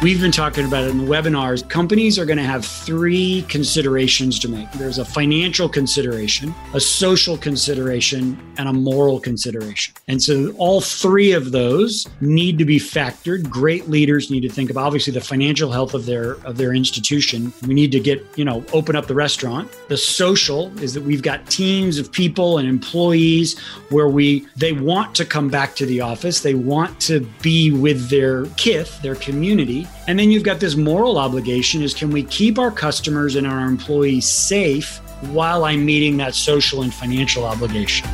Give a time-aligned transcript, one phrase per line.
[0.00, 1.68] We've been talking about it in the webinars.
[1.68, 7.36] Companies are going to have three considerations to make there's a financial consideration, a social
[7.36, 9.92] consideration, and a moral consideration.
[10.06, 13.50] And so all three of those need to be factored.
[13.50, 17.52] Great leaders need to think about obviously the financial health of their of their institution.
[17.66, 19.68] We need to get, you know, open up the restaurant.
[19.88, 23.58] The social is that we've got teams of people and employees
[23.90, 26.40] where we they want to come back to the office.
[26.42, 31.18] They want to be with their kith, their community and then you've got this moral
[31.18, 34.98] obligation is can we keep our customers and our employees safe
[35.32, 38.08] while I'm meeting that social and financial obligation?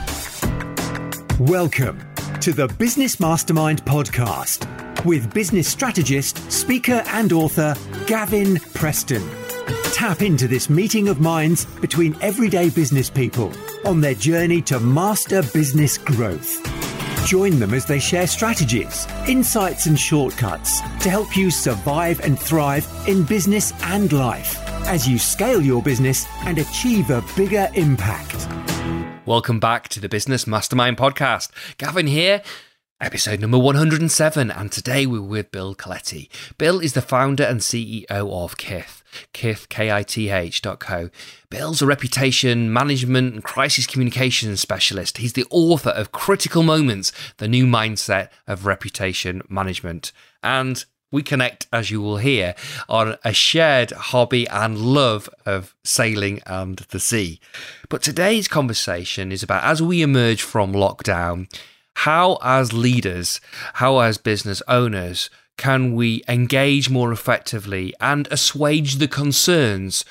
[1.38, 2.01] Welcome
[2.41, 4.66] to the Business Mastermind podcast
[5.05, 7.74] with business strategist, speaker, and author
[8.06, 9.23] Gavin Preston.
[9.93, 13.52] Tap into this meeting of minds between everyday business people
[13.84, 16.84] on their journey to master business growth.
[17.24, 22.87] Join them as they share strategies, insights, and shortcuts to help you survive and thrive
[23.09, 28.46] in business and life as you scale your business and achieve a bigger impact.
[29.24, 31.51] Welcome back to the Business Mastermind podcast.
[31.79, 32.43] Gavin here
[33.01, 36.30] episode number 107, and today we're with Bill Coletti.
[36.56, 41.10] Bill is the founder and CEO of Kith, Kith, K-I-T-H dot co.
[41.51, 45.18] Bill's a reputation management and crisis communication specialist.
[45.18, 50.12] He's the author of Critical Moments, the new mindset of reputation management.
[50.43, 50.84] And
[51.15, 52.56] we connect, as you will hear,
[52.88, 57.38] on a shared hobby and love of sailing and the sea.
[57.88, 61.49] But today's conversation is about as we emerge from lockdown,
[61.99, 63.40] how, as leaders,
[63.74, 70.05] how, as business owners, can we engage more effectively and assuage the concerns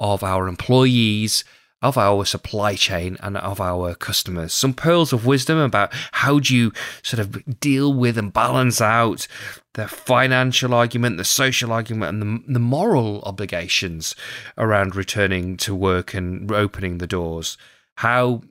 [0.00, 1.44] of our employees,
[1.82, 4.54] of our supply chain, and of our customers?
[4.54, 6.72] Some pearls of wisdom about how do you
[7.02, 9.26] sort of deal with and balance out
[9.74, 14.14] the financial argument, the social argument, and the, the moral obligations
[14.56, 17.58] around returning to work and opening the doors.
[17.96, 18.42] How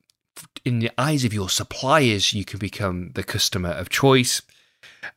[0.63, 4.41] in the eyes of your suppliers, you can become the customer of choice.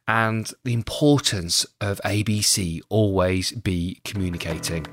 [0.06, 4.86] And the importance of ABC always be communicating.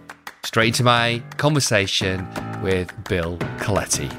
[0.44, 2.28] Straight into my conversation
[2.62, 4.10] with Bill Coletti.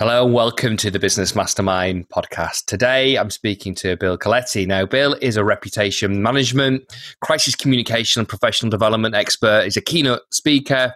[0.00, 2.64] Hello and welcome to the Business Mastermind podcast.
[2.64, 4.66] Today I'm speaking to Bill Coletti.
[4.66, 9.64] Now, Bill is a reputation management, crisis communication, and professional development expert.
[9.64, 10.94] He's a keynote speaker,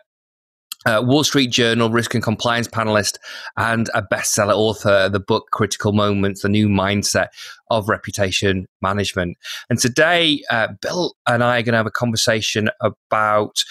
[0.87, 3.17] uh, Wall Street Journal risk and compliance panelist
[3.57, 7.29] and a bestseller author of the book Critical Moments, the new mindset
[7.71, 9.37] of reputation management.
[9.71, 13.65] And today, uh, Bill and I are going to have a conversation about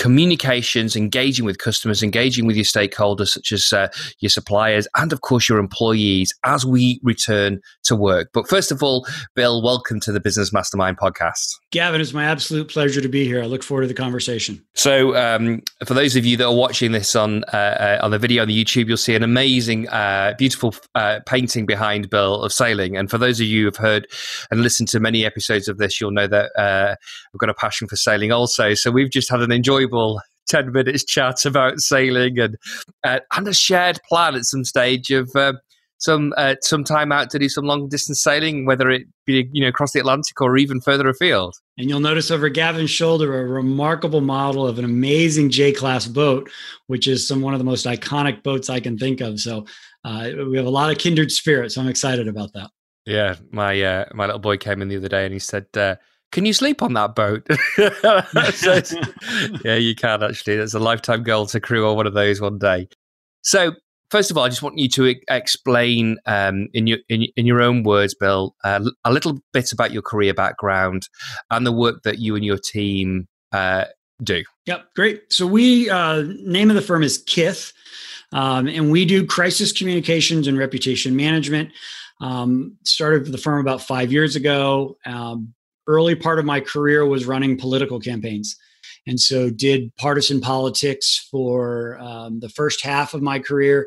[0.00, 3.86] communications, engaging with customers, engaging with your stakeholders, such as uh,
[4.20, 8.30] your suppliers, and of course your employees as we return to work.
[8.32, 9.06] But first of all,
[9.36, 11.52] Bill, welcome to the Business Mastermind podcast.
[11.70, 13.42] Gavin, it's my absolute pleasure to be here.
[13.42, 14.64] I look forward to the conversation.
[14.74, 18.18] So, um, for those of you that are watching this on uh, uh, on the
[18.18, 22.54] video on the YouTube, you'll see an amazing, uh, beautiful uh, painting behind Bill of
[22.54, 22.96] sailing.
[22.96, 24.06] And for those of you who've heard
[24.50, 26.96] and listened to many episodes of this, you'll know that uh,
[27.34, 28.72] I've got a passion for sailing also.
[28.72, 32.56] So we've just had an enjoyable enjoyable 10 minutes chat about sailing and
[33.04, 35.52] uh, and a shared plan at some stage of uh,
[35.98, 39.62] some uh, some time out to do some long distance sailing, whether it be you
[39.62, 41.54] know across the Atlantic or even further afield.
[41.78, 46.50] And you'll notice over Gavin's shoulder a remarkable model of an amazing J class boat,
[46.88, 49.38] which is some one of the most iconic boats I can think of.
[49.40, 49.66] So
[50.04, 51.74] uh, we have a lot of kindred spirits.
[51.74, 52.70] So I'm excited about that.
[53.06, 55.96] Yeah, my uh, my little boy came in the other day and he said uh,
[56.32, 57.46] can you sleep on that boat?
[58.54, 58.80] so,
[59.64, 60.56] yeah, you can actually.
[60.56, 62.88] That's a lifetime goal to crew on one of those one day.
[63.42, 63.72] So,
[64.10, 67.60] first of all, I just want you to explain um, in your in, in, your
[67.60, 71.08] own words, Bill, uh, a little bit about your career background
[71.50, 73.86] and the work that you and your team uh,
[74.22, 74.44] do.
[74.66, 75.32] Yep, great.
[75.32, 77.72] So we uh, name of the firm is Kith,
[78.32, 81.70] um, and we do crisis communications and reputation management.
[82.20, 84.98] Um, started the firm about five years ago.
[85.06, 85.54] Um,
[85.86, 88.56] early part of my career was running political campaigns.
[89.06, 93.86] And so did partisan politics for um, the first half of my career.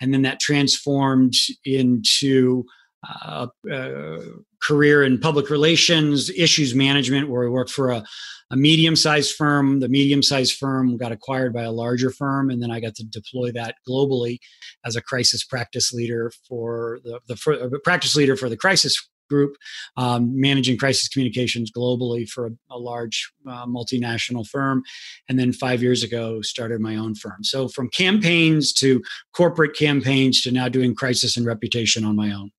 [0.00, 1.34] And then that transformed
[1.64, 2.64] into
[3.08, 4.18] uh, a
[4.62, 8.04] career in public relations issues management where i worked for a,
[8.52, 9.80] a medium-sized firm.
[9.80, 13.50] The medium-sized firm got acquired by a larger firm and then i got to deploy
[13.52, 14.38] that globally
[14.84, 19.56] as a crisis practice leader for the, the for, practice leader for the crisis group,
[19.96, 24.82] um, managing crisis communications globally for a, a large uh, multinational firm.
[25.28, 27.42] And then five years ago, started my own firm.
[27.42, 29.02] So from campaigns to
[29.34, 32.50] corporate campaigns to now doing crisis and reputation on my own.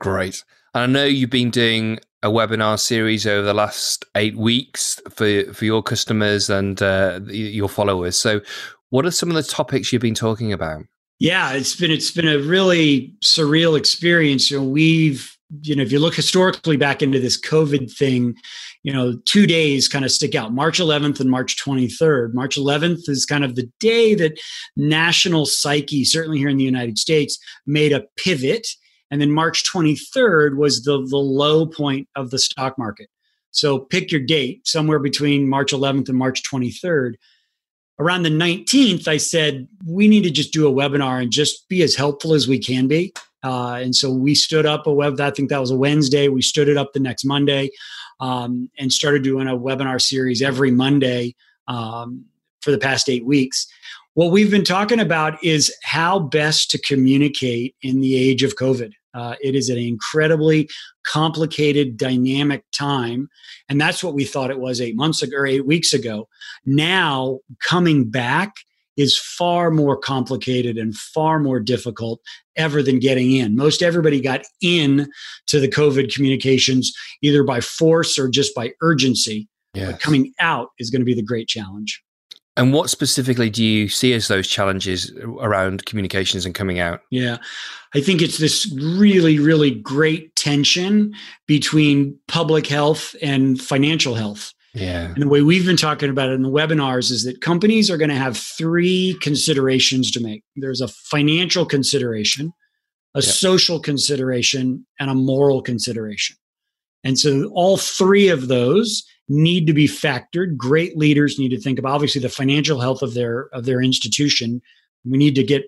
[0.00, 0.44] Great.
[0.74, 5.52] And I know you've been doing a webinar series over the last eight weeks for
[5.52, 8.16] for your customers and uh, your followers.
[8.16, 8.40] So,
[8.90, 10.82] what are some of the topics you've been talking about?
[11.18, 14.50] Yeah, it's been it's been a really surreal experience.
[14.50, 18.34] You know, we've you know if you look historically back into this COVID thing,
[18.82, 22.34] you know, two days kind of stick out March 11th and March 23rd.
[22.34, 24.40] March 11th is kind of the day that
[24.76, 28.66] national psyche, certainly here in the United States, made a pivot.
[29.10, 33.08] And then March 23rd was the, the low point of the stock market.
[33.50, 37.14] So pick your date, somewhere between March 11th and March 23rd.
[37.98, 41.82] Around the 19th, I said, we need to just do a webinar and just be
[41.82, 43.12] as helpful as we can be.
[43.42, 46.28] Uh, and so we stood up a web, I think that was a Wednesday.
[46.28, 47.70] We stood it up the next Monday
[48.20, 51.34] um, and started doing a webinar series every Monday
[51.68, 52.24] um,
[52.60, 53.66] for the past eight weeks.
[54.14, 58.92] What we've been talking about is how best to communicate in the age of COVID.
[59.14, 60.68] Uh, it is an incredibly
[61.04, 63.28] complicated, dynamic time.
[63.68, 66.28] And that's what we thought it was eight months ago or eight weeks ago.
[66.64, 68.54] Now, coming back
[68.96, 72.20] is far more complicated and far more difficult
[72.56, 73.56] ever than getting in.
[73.56, 75.10] Most everybody got in
[75.46, 76.92] to the COVID communications
[77.22, 79.48] either by force or just by urgency.
[79.74, 79.92] Yes.
[79.92, 82.02] But coming out is going to be the great challenge.
[82.56, 85.10] And what specifically do you see as those challenges
[85.40, 87.00] around communications and coming out?
[87.10, 87.38] Yeah,
[87.94, 91.14] I think it's this really, really great tension
[91.46, 94.52] between public health and financial health.
[94.74, 95.08] Yeah.
[95.08, 97.98] And the way we've been talking about it in the webinars is that companies are
[97.98, 102.52] going to have three considerations to make there's a financial consideration,
[103.14, 103.24] a yep.
[103.24, 106.36] social consideration, and a moral consideration.
[107.04, 110.56] And so all three of those need to be factored.
[110.56, 114.62] Great leaders need to think about obviously the financial health of their of their institution.
[115.04, 115.64] We need to get,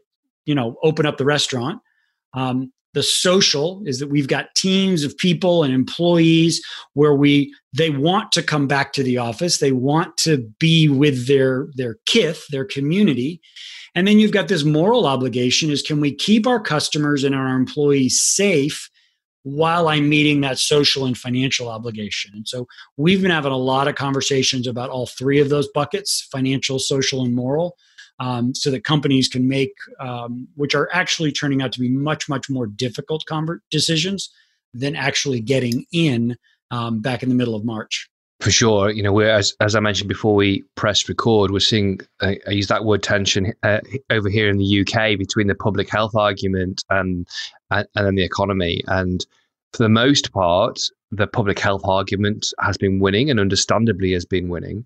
[0.47, 1.81] you know, open up the restaurant.
[2.35, 6.65] Um, the social is that we've got teams of people and employees
[6.95, 9.59] where we they want to come back to the office.
[9.59, 13.41] They want to be with their their kith their community.
[13.97, 17.55] And then you've got this moral obligation is can we keep our customers and our
[17.55, 18.89] employees safe
[19.47, 22.31] while i'm meeting that social and financial obligation?
[22.35, 22.67] And so
[22.97, 27.25] we've been having a lot of conversations about all three of those buckets financial social
[27.25, 27.77] and moral
[28.21, 32.29] um, so that companies can make, um, which are actually turning out to be much,
[32.29, 34.31] much more difficult convert decisions
[34.73, 36.37] than actually getting in
[36.71, 38.09] um, back in the middle of March.
[38.41, 42.01] For sure, you know, we're as, as I mentioned before we pressed record, we're seeing
[42.21, 43.81] uh, I use that word tension uh,
[44.11, 47.27] over here in the UK between the public health argument and,
[47.71, 48.83] and and then the economy.
[48.89, 49.25] And
[49.73, 50.81] for the most part,
[51.11, 54.85] the public health argument has been winning, and understandably has been winning.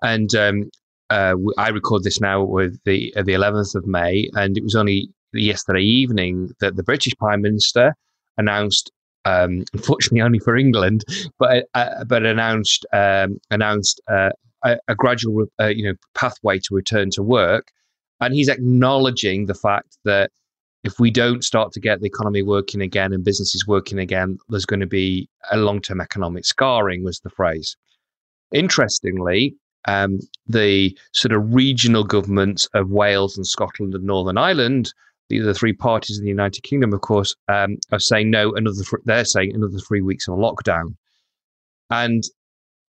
[0.00, 0.70] And um,
[1.10, 4.74] uh, I record this now with the uh, the 11th of May, and it was
[4.74, 7.94] only yesterday evening that the British Prime Minister
[8.38, 8.90] announced,
[9.24, 11.04] um, unfortunately only for England,
[11.38, 14.30] but uh, but announced um, announced uh,
[14.64, 17.70] a, a, gradual uh, you know pathway to return to work,
[18.20, 20.30] and he's acknowledging the fact that
[20.84, 24.66] if we don't start to get the economy working again and businesses working again, there's
[24.66, 27.76] going to be a long term economic scarring, was the phrase.
[28.52, 34.92] Interestingly, um, the sort of regional governments of Wales and Scotland and Northern Ireland,
[35.28, 38.52] the three parties in the United Kingdom, of course, um, are saying no.
[38.54, 40.94] Another, they're saying another three weeks of lockdown,
[41.90, 42.22] and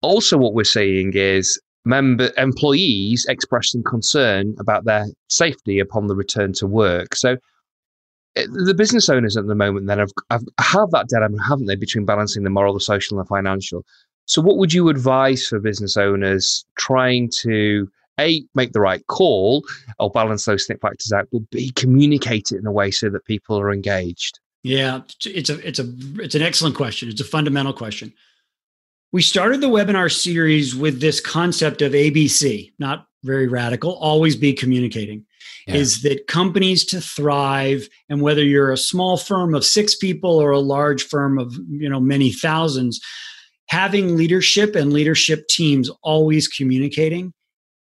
[0.01, 6.53] also what we're seeing is member employees expressing concern about their safety upon the return
[6.53, 7.15] to work.
[7.15, 7.37] So
[8.35, 11.75] eh, the business owners at the moment then have, have, have that dilemma, haven't they,
[11.75, 13.83] between balancing the moral, the social, and the financial.
[14.25, 19.63] So, what would you advise for business owners trying to a make the right call
[19.99, 23.59] or balance those factors out, but b communicate it in a way so that people
[23.59, 24.39] are engaged?
[24.63, 27.09] Yeah, it's a it's a it's an excellent question.
[27.09, 28.13] It's a fundamental question.
[29.11, 34.53] We started the webinar series with this concept of ABC, not very radical, always be
[34.53, 35.25] communicating.
[35.67, 35.75] Yeah.
[35.75, 40.51] Is that companies to thrive, and whether you're a small firm of six people or
[40.51, 43.01] a large firm of you know many thousands,
[43.71, 47.31] having leadership and leadership teams always communicating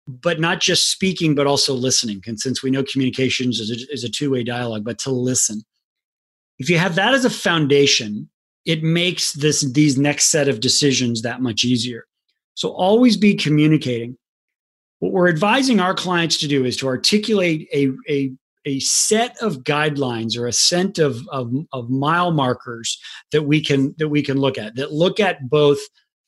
[0.07, 2.21] but not just speaking but also listening.
[2.27, 5.63] And since we know communications is a, is a two-way dialogue but to listen.
[6.59, 8.29] If you have that as a foundation
[8.65, 12.05] it makes this these next set of decisions that much easier.
[12.53, 14.15] So always be communicating.
[14.99, 18.31] What we're advising our clients to do is to articulate a, a
[18.65, 22.99] a set of guidelines or a set of, of, of, mile markers
[23.31, 25.79] that we can that we can look at that look at both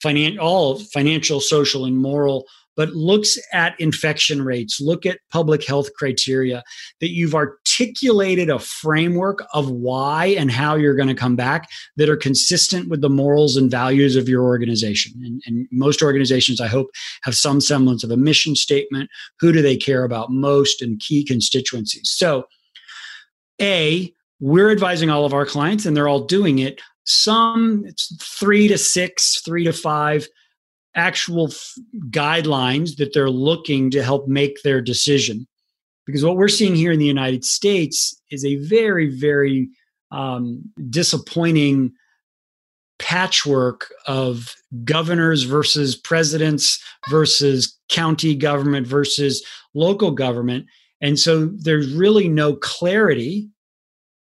[0.02, 5.90] financial all financial social and moral but looks at infection rates, look at public health
[5.98, 6.64] criteria,
[7.00, 12.10] that you've articulated a framework of why and how you're going to come back that
[12.10, 15.14] are consistent with the morals and values of your organization.
[15.24, 16.88] And, and most organizations, I hope,
[17.24, 19.10] have some semblance of a mission statement.
[19.40, 22.12] Who do they care about most and key constituencies?
[22.16, 22.46] So,
[23.62, 26.82] A, we're advising all of our clients and they're all doing it.
[27.06, 30.28] Some it's three to six, three to five
[30.96, 31.74] actual f-
[32.10, 35.48] guidelines that they're looking to help make their decision.
[36.06, 39.70] Because what we're seeing here in the United States is a very, very
[40.12, 41.92] um, disappointing
[43.00, 50.66] patchwork of governors versus presidents versus county government versus local government.
[51.02, 53.50] And so there's really no clarity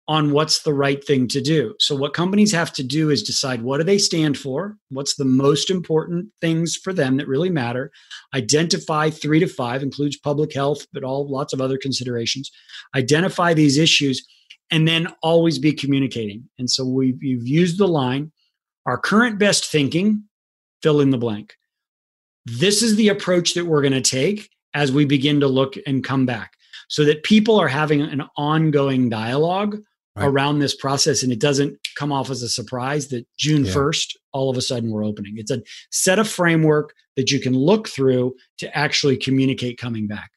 [0.06, 1.74] on what's the right thing to do.
[1.80, 4.76] So what companies have to do is decide what do they stand for?
[4.90, 7.90] What's the most important things for them that really matter?
[8.34, 12.50] Identify 3 to 5 includes public health but all lots of other considerations.
[12.94, 14.26] Identify these issues
[14.70, 16.48] and then always be communicating.
[16.58, 18.30] And so we've you've used the line
[18.86, 20.24] our current best thinking
[20.82, 21.54] fill in the blank.
[22.44, 26.04] This is the approach that we're going to take as we begin to look and
[26.04, 26.52] come back
[26.88, 29.78] so that people are having an ongoing dialogue
[30.16, 30.26] right.
[30.26, 33.72] around this process and it doesn't come off as a surprise that June yeah.
[33.72, 35.34] 1st all of a sudden we're opening.
[35.36, 40.30] It's a set of framework that you can look through to actually communicate coming back.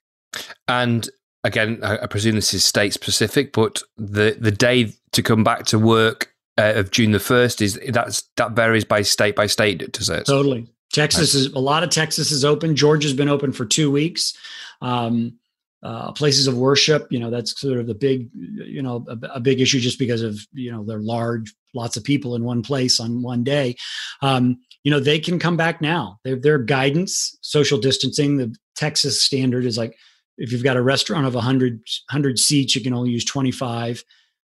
[0.67, 1.09] And
[1.43, 5.79] again, I, presume this is state specific, but the the day to come back to
[5.79, 10.09] work uh, of June the first is that's that varies by state by state, does
[10.09, 10.25] it?
[10.25, 10.67] Totally.
[10.93, 12.75] Texas is a lot of Texas is open.
[12.75, 14.37] Georgia's been open for two weeks.
[14.81, 15.37] Um,
[15.83, 19.39] uh, places of worship you know that's sort of the big you know a, a,
[19.39, 22.99] big issue just because of you know they're large lots of people in one place
[22.99, 23.75] on one day.
[24.21, 26.19] Um, you know they can come back now.
[26.23, 29.95] Their, their guidance social distancing the texas standard is like
[30.37, 31.73] if you've got a restaurant of 100
[32.09, 34.03] 100 seats you can only use 25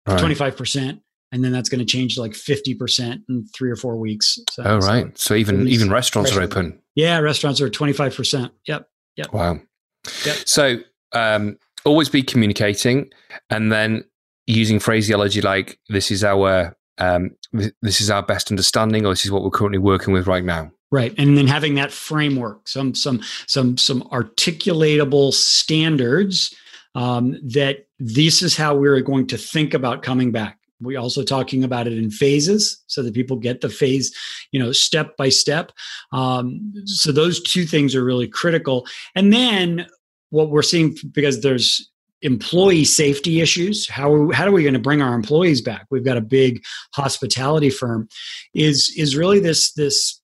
[0.07, 0.21] right.
[0.21, 1.01] 25%
[1.33, 4.39] and then that's going to change to like 50% in three or four weeks.
[4.51, 5.17] So, oh right.
[5.17, 6.81] So, so even even restaurants are open.
[6.95, 9.33] Yeah restaurants are 25% yep yep.
[9.33, 9.61] Wow.
[10.25, 10.37] Yep.
[10.47, 10.79] So
[11.13, 13.11] um, always be communicating
[13.49, 14.05] and then
[14.47, 19.31] using phraseology like this is our um, this is our best understanding or this is
[19.31, 20.71] what we're currently working with right now.
[20.93, 26.55] Right and then having that framework some some some some articulatable standards
[26.97, 30.59] um, that this is how we're going to think about coming back.
[30.83, 34.13] We also talking about it in phases so that people get the phase
[34.51, 35.71] you know step by step.
[36.13, 38.87] Um, so those two things are really critical.
[39.15, 39.87] And then
[40.31, 41.91] what we're seeing because there's
[42.23, 45.87] employee safety issues how how are we going to bring our employees back?
[45.91, 46.63] We've got a big
[46.95, 48.09] hospitality firm.
[48.55, 50.21] Is is really this this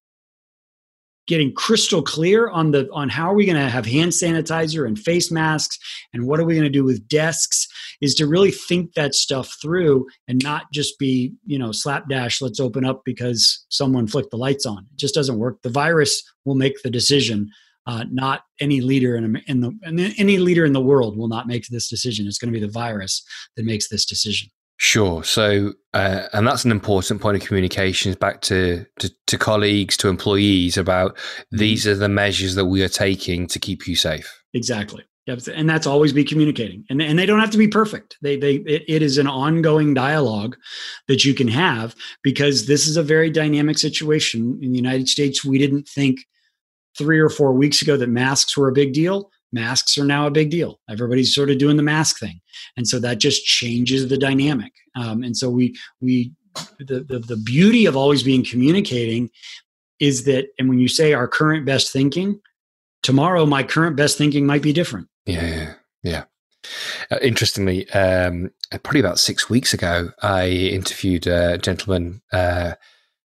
[1.27, 4.99] getting crystal clear on the on how are we going to have hand sanitizer and
[4.99, 5.79] face masks
[6.13, 7.67] and what are we going to do with desks
[8.01, 12.61] is to really think that stuff through and not just be you know slapdash let's
[12.61, 14.79] open up because someone flicked the lights on.
[14.79, 15.63] It just doesn't work.
[15.63, 17.51] The virus will make the decision
[17.87, 21.67] uh, not any leader in, in the any leader in the world will not make
[21.69, 22.27] this decision.
[22.27, 23.25] It's going to be the virus
[23.57, 24.49] that makes this decision.
[24.79, 25.25] Sure.
[25.25, 30.09] So, uh, and that's an important point of communications back to, to, to colleagues, to
[30.09, 31.57] employees about mm-hmm.
[31.57, 34.43] these are the measures that we are taking to keep you safe.
[34.53, 35.05] Exactly.
[35.27, 35.41] Yep.
[35.55, 36.85] And that's always be communicating.
[36.89, 38.17] And, and they don't have to be perfect.
[38.23, 40.57] They, they, it, it is an ongoing dialogue
[41.09, 45.45] that you can have because this is a very dynamic situation in the United States.
[45.45, 46.21] We didn't think
[46.97, 50.31] three or four weeks ago that masks were a big deal masks are now a
[50.31, 50.81] big deal.
[50.89, 52.41] Everybody's sort of doing the mask thing.
[52.77, 54.73] And so that just changes the dynamic.
[54.95, 56.33] Um, and so we we
[56.79, 59.31] the, the the beauty of always being communicating
[59.99, 62.41] is that and when you say our current best thinking
[63.03, 65.09] tomorrow my current best thinking might be different.
[65.27, 66.25] Yeah yeah
[67.11, 68.51] uh, interestingly um,
[68.83, 72.73] probably about six weeks ago i interviewed a gentleman uh,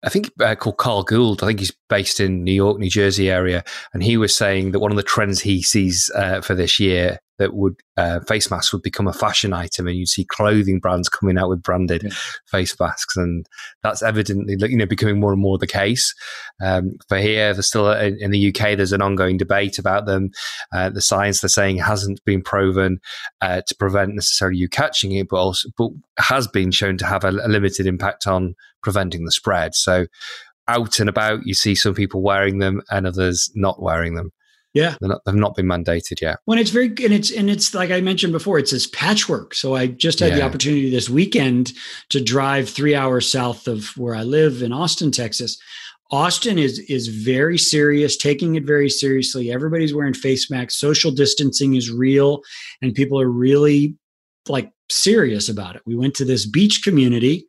[0.03, 1.43] I think uh, called Carl Gould.
[1.43, 3.63] I think he's based in New York, New Jersey area,
[3.93, 7.19] and he was saying that one of the trends he sees uh, for this year
[7.37, 11.09] that would uh, face masks would become a fashion item, and you'd see clothing brands
[11.09, 12.09] coming out with branded yeah.
[12.45, 13.47] face masks, and
[13.83, 16.13] that's evidently you know becoming more and more the case.
[16.61, 20.31] Um, for here, there's still a, in the UK, there's an ongoing debate about them.
[20.73, 22.99] Uh, the science they're saying hasn't been proven
[23.41, 25.89] uh, to prevent necessarily you catching it, but also but
[26.19, 29.75] has been shown to have a, a limited impact on preventing the spread.
[29.75, 30.07] So
[30.67, 34.31] out and about, you see some people wearing them and others not wearing them.
[34.77, 36.39] Yeah, not, they've not been mandated yet.
[36.45, 39.53] When it's very and it's and it's like I mentioned before, it's this patchwork.
[39.53, 40.35] So I just had yeah.
[40.37, 41.73] the opportunity this weekend
[42.09, 45.57] to drive three hours south of where I live in Austin, Texas.
[46.11, 49.51] Austin is is very serious, taking it very seriously.
[49.51, 50.79] Everybody's wearing face masks.
[50.79, 52.41] Social distancing is real,
[52.81, 53.95] and people are really
[54.47, 55.81] like serious about it.
[55.85, 57.45] We went to this beach community.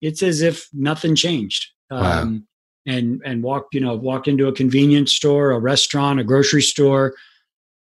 [0.00, 1.66] It's as if nothing changed.
[1.90, 2.22] Wow.
[2.22, 2.46] Um,
[2.86, 7.14] and and walk you know, walked into a convenience store, a restaurant, a grocery store,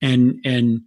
[0.00, 0.80] and and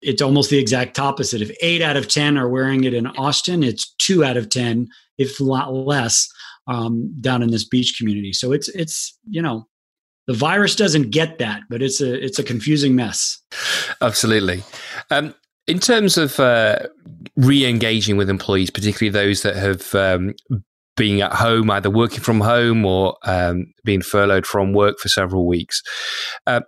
[0.00, 1.42] it's almost the exact opposite.
[1.42, 4.88] If eight out of ten are wearing it in Austin, it's two out of ten,
[5.18, 6.28] if a lot less,
[6.66, 8.32] um, down in this beach community.
[8.32, 9.68] So it's it's you know
[10.26, 13.38] the virus doesn't get that, but it's a it's a confusing mess.
[14.00, 14.62] Absolutely.
[15.10, 15.34] Um,
[15.68, 16.78] in terms of uh,
[17.36, 20.34] re-engaging with employees, particularly those that have um,
[20.96, 25.46] been at home, either working from home or um, being furloughed from work for several
[25.46, 25.82] weeks,
[26.46, 26.60] uh,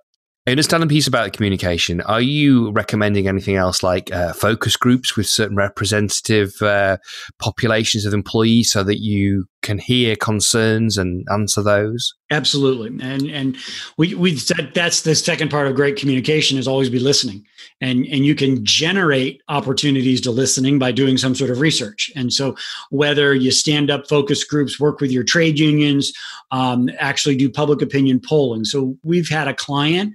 [0.47, 2.02] I understand a piece about communication.
[2.02, 6.99] Are you recommending anything else like uh, focus groups with certain representative uh,
[7.38, 12.14] populations of employees so that you can hear concerns and answer those?
[12.30, 13.56] Absolutely, and and
[13.99, 17.44] we we said that's the second part of great communication is always be listening,
[17.80, 22.12] and and you can generate opportunities to listening by doing some sort of research.
[22.14, 22.56] And so
[22.90, 26.12] whether you stand up focus groups, work with your trade unions,
[26.52, 28.64] um, actually do public opinion polling.
[28.64, 30.14] So we've had a client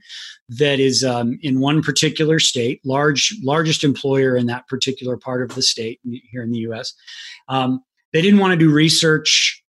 [0.50, 5.56] that is um, in one particular state, large largest employer in that particular part of
[5.56, 6.00] the state
[6.32, 6.94] here in the U.S.
[7.48, 9.64] Um, they didn't want to do research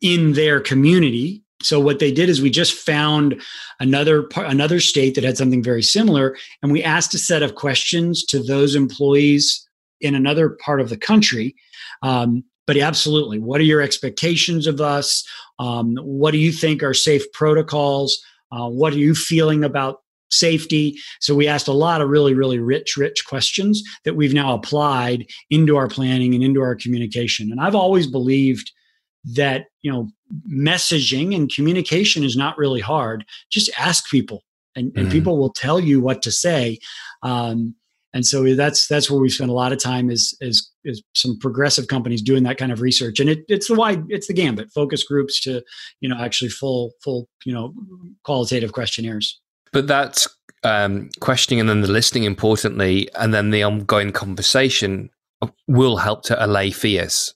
[0.00, 1.42] in their community.
[1.62, 3.40] So what they did is we just found
[3.80, 8.24] another another state that had something very similar, and we asked a set of questions
[8.26, 9.66] to those employees
[10.00, 11.54] in another part of the country.
[12.02, 15.26] Um, but absolutely, what are your expectations of us?
[15.58, 18.22] Um, what do you think are safe protocols?
[18.52, 20.98] Uh, what are you feeling about safety?
[21.20, 25.26] So we asked a lot of really, really rich, rich questions that we've now applied
[25.50, 27.50] into our planning and into our communication.
[27.50, 28.70] And I've always believed
[29.34, 30.08] that you know
[30.48, 33.24] messaging and communication is not really hard.
[33.50, 34.42] Just ask people,
[34.74, 35.12] and, and mm-hmm.
[35.12, 36.78] people will tell you what to say.
[37.22, 37.74] Um,
[38.12, 41.38] and so that's that's where we spend a lot of time is is is some
[41.38, 44.70] progressive companies doing that kind of research and it, it's the wide it's the gambit
[44.74, 45.62] focus groups to
[46.00, 47.72] you know actually full full you know
[48.24, 49.40] qualitative questionnaires
[49.72, 50.28] but that's
[50.62, 55.10] um, questioning and then the listening importantly and then the ongoing conversation
[55.66, 57.34] will help to allay fears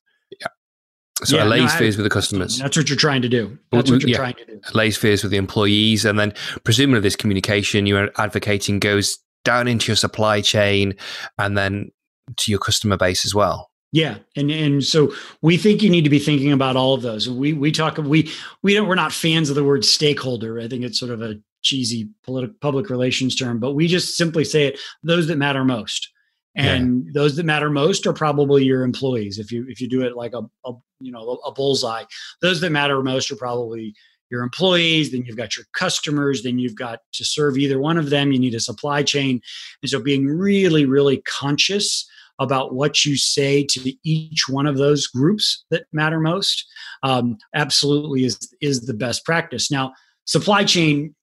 [1.23, 2.59] so yeah, allays no, fears with the customers.
[2.59, 3.57] That's what you're trying to do.
[3.71, 4.61] That's what you're yeah, trying to do.
[4.73, 9.89] Allays fears with the employees, and then presumably this communication you're advocating goes down into
[9.89, 10.95] your supply chain
[11.39, 11.91] and then
[12.37, 13.71] to your customer base as well.
[13.93, 17.31] Yeah, and and so we think you need to be thinking about all of those.
[17.31, 18.31] We we talk we
[18.63, 20.59] we don't we're not fans of the word stakeholder.
[20.59, 24.45] I think it's sort of a cheesy political public relations term, but we just simply
[24.45, 26.11] say it those that matter most.
[26.57, 27.11] And yeah.
[27.15, 29.41] those that matter most are probably your employees.
[29.41, 32.05] If you if you do it like a, a you know a bullseye,
[32.43, 33.93] those that matter most are probably
[34.31, 38.11] your employees, then you've got your customers, then you've got to serve either one of
[38.11, 38.33] them.
[38.33, 39.41] You need a supply chain.
[39.83, 42.09] And so being really, really conscious
[42.41, 46.67] about what you say to each one of those groups that matter most
[47.03, 49.71] um, absolutely is is the best practice.
[49.71, 49.93] Now,
[50.25, 51.15] supply chain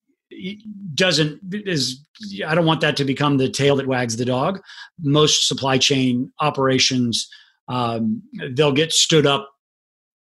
[0.93, 2.03] doesn't is
[2.45, 4.59] I don't want that to become the tail that wags the dog.
[5.01, 7.27] Most supply chain operations
[7.67, 8.21] um,
[8.53, 9.49] they'll get stood up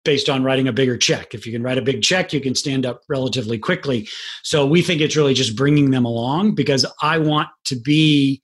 [0.06, 1.34] based on writing a bigger check.
[1.34, 4.08] If you can write a big check, you can stand up relatively quickly.
[4.44, 8.42] So we think it's really just bringing them along because I want to be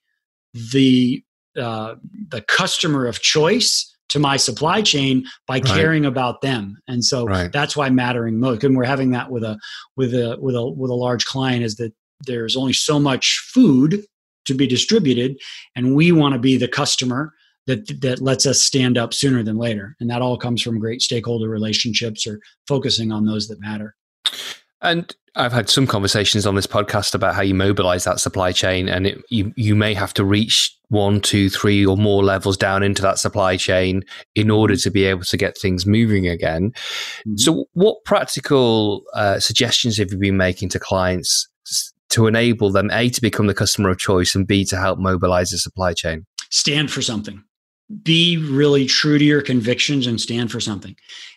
[0.54, 1.24] the
[1.60, 1.96] uh,
[2.30, 5.66] the customer of choice to my supply chain by right.
[5.66, 7.52] caring about them and so right.
[7.52, 9.58] that's why mattering most and we're having that with a
[9.96, 11.94] with a with a with a large client is that
[12.26, 14.04] there's only so much food
[14.46, 15.38] to be distributed
[15.76, 17.34] and we want to be the customer
[17.68, 21.02] that that lets us stand up sooner than later and that all comes from great
[21.02, 23.96] stakeholder relationships or focusing on those that matter
[24.82, 28.88] and I've had some conversations on this podcast about how you mobilize that supply chain,
[28.88, 32.84] and it, you you may have to reach one, two, three, or more levels down
[32.84, 34.04] into that supply chain
[34.36, 36.72] in order to be able to get things moving again.
[36.72, 37.38] Mm-hmm.
[37.38, 41.48] So, what practical uh, suggestions have you been making to clients
[42.10, 45.50] to enable them a to become the customer of choice and b to help mobilize
[45.50, 46.26] the supply chain?
[46.50, 47.44] Stand for something
[48.04, 50.96] be really true to your convictions and stand for something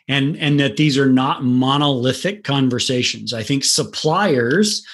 [0.08, 4.84] and and that these are not monolithic conversations i think suppliers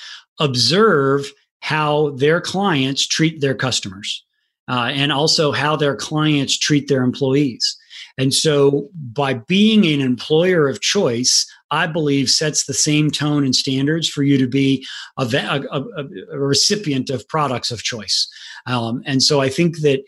[0.41, 4.25] observe how their clients treat their customers
[4.69, 7.77] uh, and also how their clients treat their employees.
[8.19, 13.55] And so by being an employer of choice i believe sets the same tone and
[13.55, 14.87] standards for you to be
[15.19, 15.85] a, a,
[16.33, 18.29] a, recipient of products of choice.
[18.67, 20.03] Um, and so i think that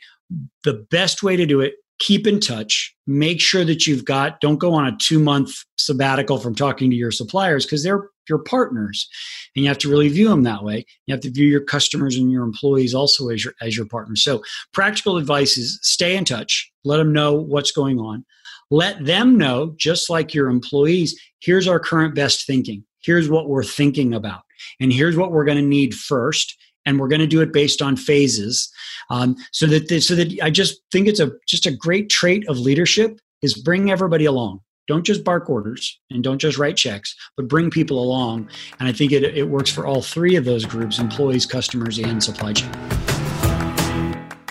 [0.64, 4.58] the best way to do it keep in touch make sure that you've got don't
[4.58, 9.08] go on a two month sabbatical from talking to your suppliers because they're your partners.
[9.54, 10.84] And you have to really view them that way.
[11.06, 14.22] You have to view your customers and your employees also as your as your partners.
[14.22, 16.70] So practical advice is stay in touch.
[16.84, 18.24] Let them know what's going on.
[18.70, 22.84] Let them know just like your employees here's our current best thinking.
[23.02, 24.42] Here's what we're thinking about.
[24.80, 26.56] And here's what we're going to need first.
[26.84, 28.70] And we're going to do it based on phases.
[29.10, 32.58] Um, so that so that i just think it's a just a great trait of
[32.58, 37.48] leadership is bring everybody along don't just bark orders and don't just write checks but
[37.48, 38.48] bring people along.
[38.78, 42.22] And i think it, it works for all three of those groups employees customers and
[42.22, 43.15] supply chain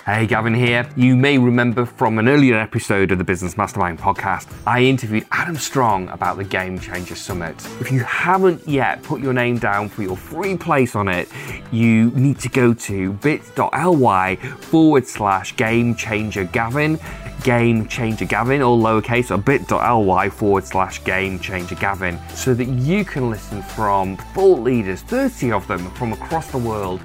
[0.06, 0.88] Hey, Gavin here.
[0.96, 5.56] You may remember from an earlier episode of the Business Mastermind podcast, I interviewed Adam
[5.56, 7.56] Strong about the Game Changer Summit.
[7.82, 11.28] If you haven't yet put your name down for your free place on it,
[11.72, 17.00] you need to go to bit.ly forward slash Game Changer Gavin.
[17.44, 23.06] Game Changer Gavin, all lowercase, or bit.ly forward slash Game Changer Gavin, so that you
[23.06, 27.02] can listen from thought leaders, 30 of them from across the world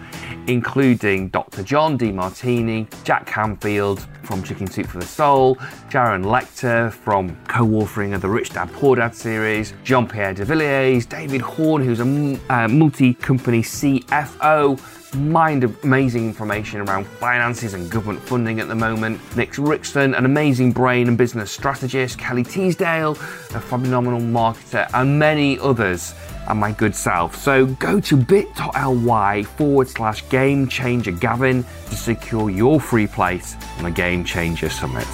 [0.47, 1.63] including Dr.
[1.63, 5.59] John Demartini, Jack Canfield from Chicken Soup for the Soul,
[5.91, 10.45] Sharon Lechter from co authoring of the Rich Dad Poor Dad series, Jean Pierre de
[10.45, 14.79] Villiers, David Horn, who's a uh, multi company CFO
[15.15, 19.21] mind of amazing information around finances and government funding at the moment.
[19.37, 25.59] Nick Rixton, an amazing brain and business strategist, Kelly Teasdale, a phenomenal marketer, and many
[25.59, 26.15] others,
[26.51, 27.37] and my good self.
[27.37, 33.85] So go to bit.ly forward slash game changer Gavin to secure your free place on
[33.85, 35.07] the Game Changer Summit.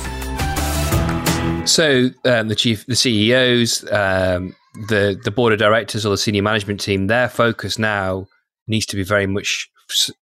[1.69, 4.55] So um, the chief, the CEOs, um,
[4.89, 8.27] the the board of directors or the senior management team, their focus now
[8.69, 9.71] needs to be very much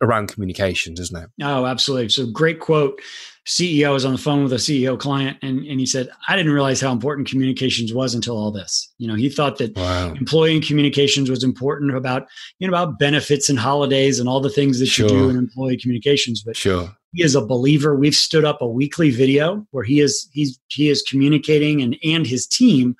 [0.02, 1.30] around communications, isn't it?
[1.42, 2.10] Oh, absolutely.
[2.10, 3.00] So great quote.
[3.46, 6.54] CEO was on the phone with a CEO client and, and he said, I didn't
[6.54, 8.90] realize how important communications was until all this.
[9.00, 10.14] You know, he thought that wow.
[10.14, 12.28] employee communications was important about,
[12.60, 15.10] you know, about benefits and holidays and all the things that sure.
[15.10, 16.42] you do in employee communications.
[16.42, 16.96] But sure.
[17.14, 17.98] he is a believer.
[17.98, 22.26] We've stood up a weekly video where he is he's he is communicating and and
[22.26, 22.96] his team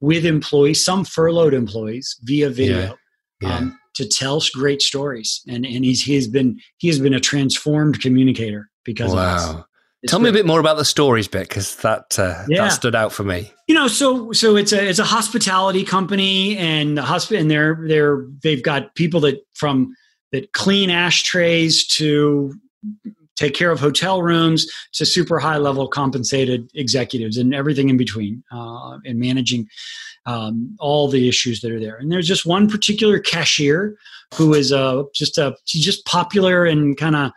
[0.00, 2.78] with employees, some furloughed employees via video.
[2.78, 2.92] Yeah.
[3.42, 3.56] Yeah.
[3.56, 8.00] Um, to tell great stories and and he's he's been he has been a transformed
[8.00, 9.52] communicator because of us.
[9.52, 9.66] wow.
[10.08, 10.24] Tell great.
[10.24, 12.64] me a bit more about the stories bit because that uh, yeah.
[12.64, 13.52] that stood out for me.
[13.68, 17.84] You know, so so it's a it's a hospitality company and the hosp- and they're
[17.86, 19.94] they're they've got people that from
[20.32, 22.54] that clean ashtrays to
[23.42, 28.42] take care of hotel rooms to super high level compensated executives and everything in between
[28.52, 29.68] uh, and managing
[30.26, 31.96] um, all the issues that are there.
[31.96, 33.96] And there's just one particular cashier
[34.34, 37.32] who is uh, just a just popular and kind of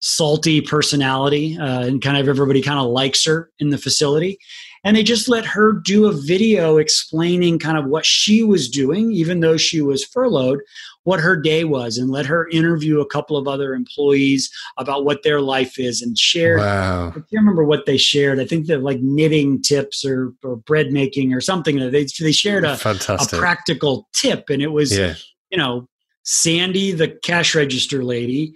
[0.00, 4.38] salty personality, uh, and kind of everybody kind of likes her in the facility.
[4.84, 9.12] And they just let her do a video explaining kind of what she was doing,
[9.12, 10.58] even though she was furloughed,
[11.04, 15.22] what her day was and let her interview a couple of other employees about what
[15.22, 16.58] their life is and share.
[16.58, 17.08] Wow.
[17.08, 18.38] I can't remember what they shared.
[18.38, 21.76] I think they're like knitting tips or, or bread making or something.
[21.90, 25.14] They, they shared a, a practical tip and it was, yeah.
[25.50, 25.88] you know,
[26.24, 28.54] Sandy, the cash register lady,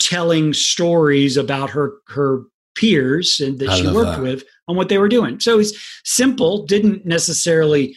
[0.00, 2.42] telling stories about her, her
[2.74, 4.22] peers and that I she worked that.
[4.22, 5.38] with on what they were doing.
[5.38, 5.72] So it's
[6.04, 7.96] simple, didn't necessarily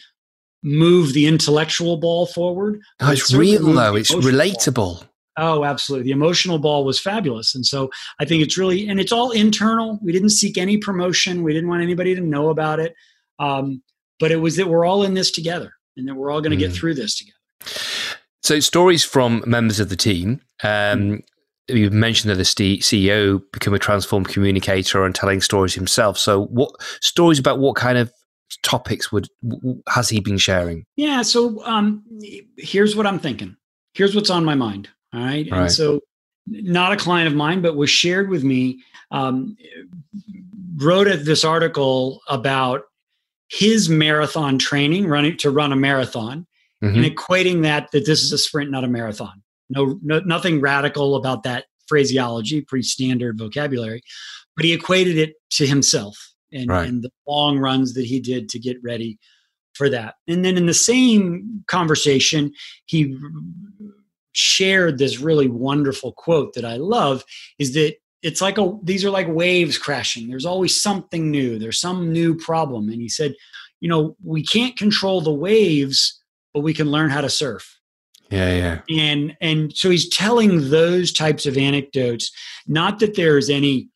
[0.68, 2.80] move the intellectual ball forward.
[3.00, 3.96] Oh, it's real though.
[3.96, 4.74] It's relatable.
[4.74, 5.02] Ball.
[5.38, 6.04] Oh, absolutely.
[6.04, 7.54] The emotional ball was fabulous.
[7.54, 9.98] And so I think it's really, and it's all internal.
[10.02, 11.44] We didn't seek any promotion.
[11.44, 12.94] We didn't want anybody to know about it.
[13.38, 13.82] Um,
[14.18, 16.56] but it was that we're all in this together and that we're all going to
[16.56, 16.68] mm.
[16.68, 17.36] get through this together.
[18.42, 20.40] So, stories from members of the team.
[20.64, 21.22] Um,
[21.68, 26.18] you mentioned that the CEO became a transformed communicator and telling stories himself.
[26.18, 28.12] So, what stories about what kind of
[28.62, 29.28] topics would
[29.88, 30.84] has he been sharing?
[30.96, 32.02] Yeah, so um,
[32.56, 33.56] here's what I'm thinking.
[33.94, 34.88] Here's what's on my mind.
[35.12, 35.60] All right, right.
[35.62, 36.00] and so
[36.46, 38.82] not a client of mine, but was shared with me.
[39.10, 39.56] Um,
[40.76, 42.82] wrote this article about
[43.48, 46.46] his marathon training, running to run a marathon,
[46.82, 46.94] mm-hmm.
[46.94, 49.42] and equating that that this is a sprint, not a marathon.
[49.70, 54.02] No, no, nothing radical about that phraseology, pretty standard vocabulary,
[54.56, 56.88] but he equated it to himself and, right.
[56.88, 59.18] and the long runs that he did to get ready
[59.74, 60.16] for that.
[60.26, 62.52] And then in the same conversation,
[62.86, 63.16] he
[64.32, 67.24] shared this really wonderful quote that I love
[67.58, 70.28] is that it's like a these are like waves crashing.
[70.28, 71.58] There's always something new.
[71.58, 72.88] There's some new problem.
[72.88, 73.34] And he said,
[73.80, 76.20] you know, we can't control the waves,
[76.52, 77.78] but we can learn how to surf.
[78.30, 79.02] Yeah, yeah.
[79.02, 82.30] And and so he's telling those types of anecdotes,
[82.66, 83.88] not that there's any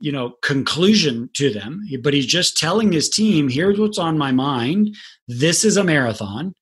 [0.00, 4.32] you know conclusion to them but he's just telling his team here's what's on my
[4.32, 4.94] mind.
[5.28, 6.54] This is a marathon.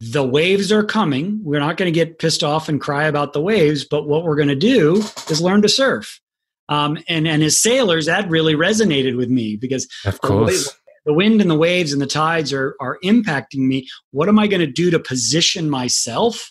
[0.00, 1.40] The waves are coming.
[1.42, 4.36] We're not going to get pissed off and cry about the waves but what we're
[4.36, 4.96] going to do
[5.30, 6.20] is learn to surf.
[6.68, 10.74] Um, and and as sailors that really resonated with me because of course.
[11.04, 13.88] the, wind and the waves and the tides are are impacting me.
[14.10, 16.50] What am i going to do to position myself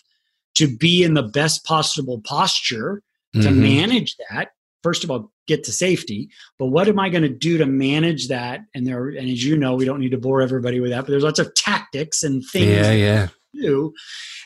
[0.54, 3.02] to be in the best possible posture
[3.34, 3.62] to mm-hmm.
[3.62, 4.48] manage that
[4.86, 6.28] first of all get to safety
[6.60, 8.60] but what am i going to do to manage that?
[8.72, 11.10] And there and as you know we don't need to bore everybody with that but
[11.10, 13.28] there's lots of tactics and things yeah yeah.
[13.52, 13.92] do.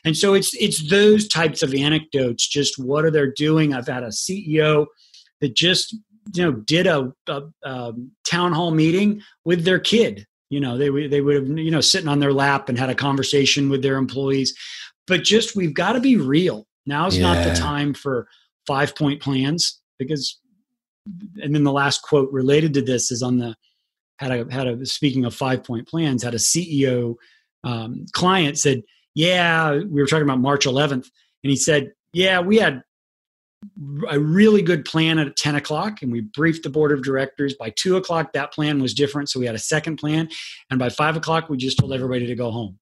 [0.04, 3.74] And so it's it's those types of anecdotes just what are they doing?
[3.74, 4.86] I've had a ceo
[5.40, 5.94] that just
[6.34, 7.92] you know did a, a, a
[8.24, 10.26] town hall meeting with their kid.
[10.48, 12.94] You know they they would have you know sitting on their lap and had a
[12.94, 14.56] conversation with their employees.
[15.06, 16.66] But just we've got to be real.
[16.86, 17.32] Now's yeah.
[17.32, 18.26] not the time for
[18.66, 20.40] five point plans because
[21.42, 23.54] and then the last quote related to this is on the
[24.18, 27.14] had a had a speaking of five point plans had a ceo
[27.64, 28.82] um, client said
[29.14, 30.92] yeah we were talking about march 11th
[31.44, 32.82] and he said yeah we had
[34.08, 37.54] a really good plan at 10 o'clock and we briefed the board of directors.
[37.54, 40.28] By 2 o'clock that plan was different so we had a second plan
[40.70, 42.78] and by 5 o'clock we just told everybody to go home.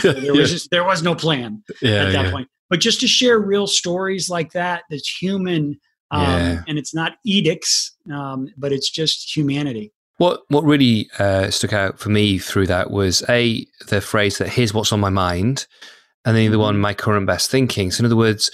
[0.00, 2.30] So there was just, there was no plan yeah, at that yeah.
[2.30, 2.48] point.
[2.70, 5.78] But just to share real stories like that that's human
[6.10, 6.62] um, yeah.
[6.68, 11.98] and it's not edicts um, but it's just humanity what what really uh, stuck out
[11.98, 15.66] for me through that was a the phrase that here's what's on my mind
[16.24, 16.82] and then the one mm-hmm.
[16.82, 18.50] my current best thinking so in other words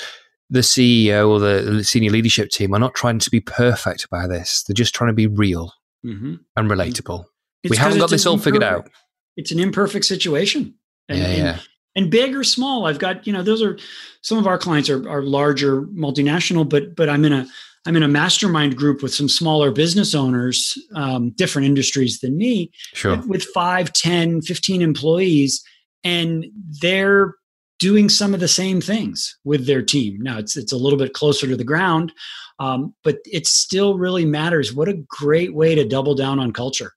[0.52, 4.62] the CEO or the senior leadership team are not trying to be perfect by this.
[4.62, 5.72] They're just trying to be real
[6.04, 6.34] mm-hmm.
[6.54, 7.24] and relatable.
[7.62, 8.90] It's we haven't got this all figured out.
[9.34, 10.74] It's an imperfect situation.
[11.08, 11.52] And, yeah, yeah.
[11.52, 11.60] And,
[11.94, 13.78] and big or small, I've got, you know, those are
[14.22, 17.46] some of our clients are, are larger multinational, but but I'm in a
[17.84, 22.70] I'm in a mastermind group with some smaller business owners, um, different industries than me,
[22.94, 23.20] sure.
[23.26, 25.64] with 5, 10, 15 employees.
[26.04, 26.46] And
[26.80, 27.34] they're
[27.80, 30.20] doing some of the same things with their team.
[30.20, 32.12] Now it's it's a little bit closer to the ground,
[32.60, 34.72] um, but it still really matters.
[34.72, 36.92] What a great way to double down on culture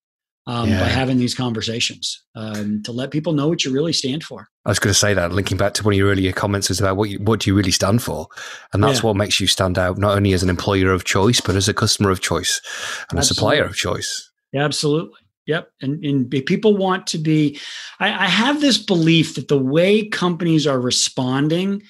[0.48, 0.80] um, yeah.
[0.80, 4.48] by having these conversations um, to let people know what you really stand for.
[4.66, 6.80] I was going to say that, linking back to one of your earlier comments, is
[6.80, 8.28] about what you, what do you really stand for,
[8.74, 9.08] and that's yeah.
[9.08, 11.74] what makes you stand out not only as an employer of choice, but as a
[11.74, 12.62] customer of choice
[13.10, 13.20] and Absolutely.
[13.20, 14.32] a supplier of choice.
[14.52, 15.20] Yeah, absolutely.
[15.48, 15.70] Yep.
[15.82, 17.60] And, and people want to be,
[18.00, 21.84] I, I, have this belief that the way companies are responding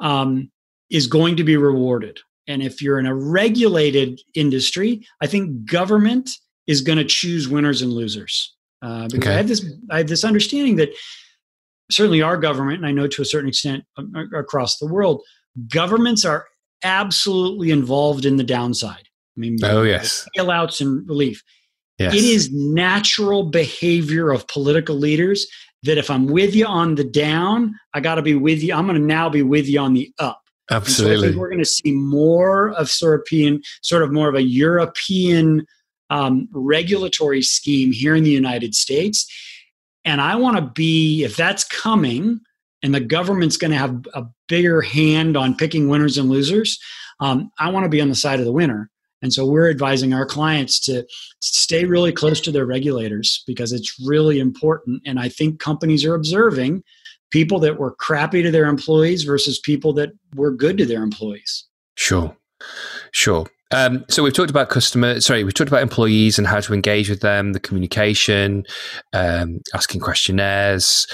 [0.00, 0.50] um,
[0.90, 2.20] is going to be rewarded.
[2.46, 6.30] And if you're in a regulated industry, I think government
[6.66, 8.54] is going to choose winners and losers.
[8.82, 9.32] Uh, because okay.
[9.32, 10.90] I have this, I have this understanding that
[11.90, 15.22] certainly our government, and I know to a certain extent um, across the world,
[15.72, 16.46] governments are
[16.82, 19.08] absolutely involved in the downside.
[19.36, 21.42] I mean, oh yes, bailouts and relief.
[21.98, 22.14] Yes.
[22.14, 25.46] It is natural behavior of political leaders
[25.84, 28.74] that if I'm with you on the down, I got to be with you.
[28.74, 30.40] I'm going to now be with you on the up.
[30.70, 31.32] Absolutely.
[31.32, 35.66] So we're going to see more of European, sort of more of a European
[36.14, 39.26] um, regulatory scheme here in the United States.
[40.04, 42.40] And I want to be, if that's coming,
[42.84, 46.78] and the government's going to have a bigger hand on picking winners and losers,
[47.18, 48.90] um, I want to be on the side of the winner.
[49.22, 51.04] And so we're advising our clients to
[51.40, 55.02] stay really close to their regulators because it's really important.
[55.04, 56.84] And I think companies are observing
[57.30, 61.64] people that were crappy to their employees versus people that were good to their employees.
[61.96, 62.36] Sure,
[63.10, 63.46] sure.
[63.70, 67.10] Um, so we've talked about customer, sorry, we've talked about employees and how to engage
[67.10, 68.64] with them, the communication,
[69.12, 71.06] um, asking questionnaires,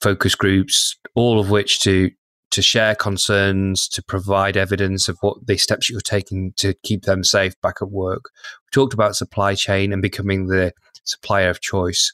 [0.00, 2.10] focus groups, all of which to
[2.50, 7.24] to share concerns, to provide evidence of what the steps you're taking to keep them
[7.24, 8.26] safe back at work.
[8.60, 12.12] We talked about supply chain and becoming the supplier of choice.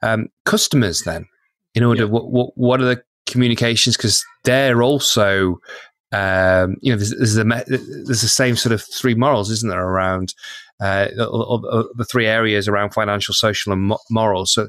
[0.00, 1.26] Um, customers, then,
[1.74, 2.08] in order, yeah.
[2.10, 3.96] what, what, what are the communications?
[3.96, 5.58] Because they're also
[6.14, 9.84] um, you know, there's, there's, the, there's the same sort of three morals, isn't there,
[9.84, 10.34] around
[10.80, 14.46] uh, the three areas around financial, social, and moral.
[14.46, 14.68] So,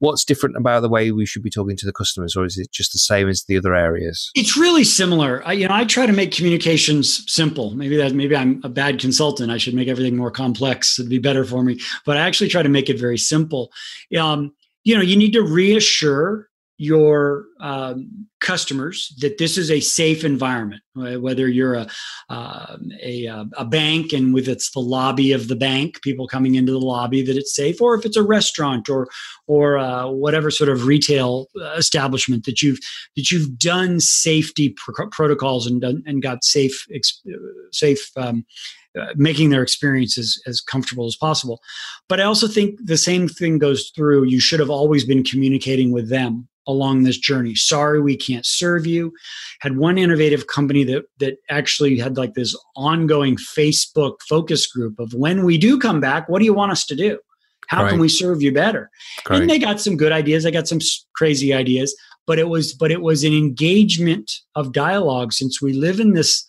[0.00, 2.72] what's different about the way we should be talking to the customers or is it
[2.72, 4.30] just the same as the other areas?
[4.34, 5.46] It's really similar.
[5.46, 7.72] I, you know i try to make communications simple.
[7.72, 9.50] Maybe that maybe i'm a bad consultant.
[9.50, 10.98] I should make everything more complex.
[10.98, 11.78] It'd be better for me.
[12.06, 13.70] But i actually try to make it very simple.
[14.18, 16.48] Um, you know you need to reassure
[16.80, 21.86] your um, customers that this is a safe environment whether you're a,
[22.30, 23.26] uh, a,
[23.58, 27.20] a bank and with it's the lobby of the bank people coming into the lobby
[27.20, 29.08] that it's safe or if it's a restaurant or
[29.46, 32.78] or uh, whatever sort of retail uh, establishment that you've
[33.14, 36.86] that you've done safety pr- protocols and done and got safe
[37.72, 38.42] safe um,
[38.98, 41.60] uh, making their experiences as comfortable as possible.
[42.08, 44.24] But I also think the same thing goes through.
[44.24, 47.54] You should have always been communicating with them along this journey.
[47.54, 49.12] Sorry, we can't serve you.
[49.60, 55.12] Had one innovative company that that actually had like this ongoing Facebook focus group of
[55.14, 57.18] when we do come back, what do you want us to do?
[57.68, 57.90] How right.
[57.90, 58.90] can we serve you better?
[59.24, 59.42] Great.
[59.42, 60.44] And they got some good ideas.
[60.44, 60.80] I got some
[61.14, 61.94] crazy ideas,
[62.26, 66.46] but it was but it was an engagement of dialogue since we live in this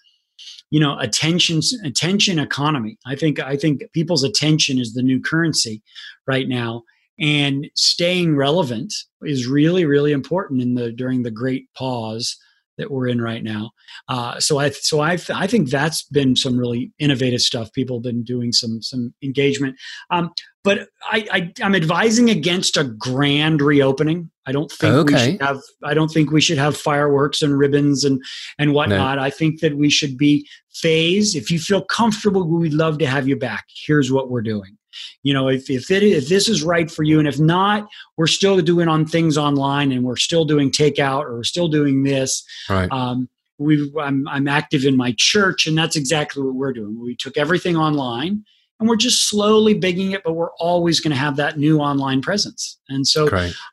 [0.71, 5.81] you know attention attention economy i think i think people's attention is the new currency
[6.25, 6.83] right now
[7.19, 8.93] and staying relevant
[9.23, 12.37] is really really important in the during the great pause
[12.77, 13.71] that we're in right now.
[14.07, 17.71] Uh, so i so i i think that's been some really innovative stuff.
[17.73, 19.75] People have been doing some some engagement.
[20.09, 20.31] Um,
[20.63, 24.29] but I, I i'm advising against a grand reopening.
[24.45, 25.13] I don't think okay.
[25.13, 28.21] we should have i don't think we should have fireworks and ribbons and
[28.57, 29.17] and whatnot.
[29.17, 29.23] No.
[29.23, 31.35] i think that we should be phased.
[31.35, 33.65] If you feel comfortable we'd love to have you back.
[33.85, 34.77] Here's what we're doing
[35.23, 38.27] you know if if it if this is right for you and if not we're
[38.27, 42.43] still doing on things online and we're still doing takeout or we're still doing this.
[42.69, 42.91] Right.
[42.91, 46.99] Um, we I'm, I'm active in my church and that's exactly what we're doing.
[46.99, 48.43] We took everything online
[48.79, 52.21] and we're just slowly bigging it but we're always going to have that new online
[52.21, 52.79] presence.
[52.89, 53.27] And so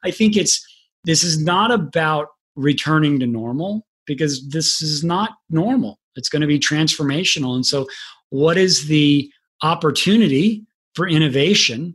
[0.04, 0.64] i think it's
[1.04, 5.98] this is not about returning to normal because this is not normal.
[6.16, 7.54] It's going to be transformational.
[7.54, 7.86] And so
[8.30, 9.30] what is the
[9.62, 11.94] opportunity for innovation